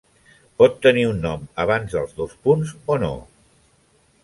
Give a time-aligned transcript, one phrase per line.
[0.61, 3.13] Pot tenir un nom abans dels dos punts o no.